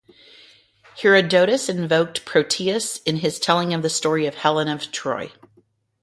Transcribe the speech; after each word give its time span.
Herodotus 0.99 1.69
invoked 1.69 2.25
Proteus 2.25 2.97
in 3.03 3.17
his 3.17 3.37
telling 3.39 3.71
of 3.71 3.83
the 3.83 3.89
story 3.91 4.25
of 4.25 4.33
Helen 4.33 4.67
of 4.67 4.91
Troy. 4.91 5.31